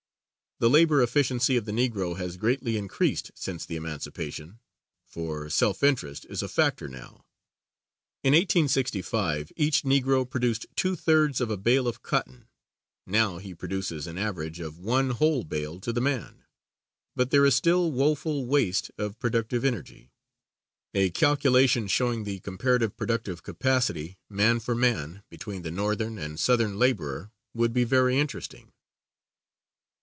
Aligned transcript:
The 0.59 0.69
labor 0.69 1.01
efficiency 1.01 1.57
of 1.57 1.65
the 1.65 1.71
Negro 1.71 2.15
has 2.17 2.37
greatly 2.37 2.77
increased 2.77 3.31
since 3.33 3.65
the 3.65 3.75
emancipation, 3.77 4.59
for 5.07 5.49
self 5.49 5.81
interest 5.81 6.23
is 6.29 6.43
a 6.43 6.47
factor 6.47 6.87
now. 6.87 7.25
In 8.21 8.33
1865, 8.33 9.51
each 9.55 9.81
Negro 9.81 10.23
produced 10.29 10.67
two 10.75 10.95
thirds 10.95 11.41
of 11.41 11.49
a 11.49 11.57
bale 11.57 11.87
of 11.87 12.03
cotton; 12.03 12.45
now 13.07 13.39
he 13.39 13.55
produces 13.55 14.05
an 14.05 14.19
average 14.19 14.59
of 14.59 14.77
one 14.77 15.09
whole 15.09 15.43
bale 15.43 15.79
to 15.79 15.91
the 15.91 15.99
man. 15.99 16.43
But 17.15 17.31
there 17.31 17.43
is 17.43 17.55
still 17.55 17.91
woful 17.91 18.45
waste 18.45 18.91
of 18.99 19.17
productive 19.17 19.65
energy. 19.65 20.11
A 20.93 21.09
calculation 21.09 21.87
showing 21.87 22.23
the 22.23 22.39
comparative 22.39 22.95
productive 22.95 23.41
capacity, 23.41 24.19
man 24.29 24.59
for 24.59 24.75
man, 24.75 25.23
between 25.27 25.63
the 25.63 25.71
Northern[B] 25.71 26.21
and 26.21 26.39
Southern 26.39 26.77
laborer 26.77 27.31
would 27.55 27.73
be 27.73 27.83
very 27.83 28.19
interesting. 28.19 28.73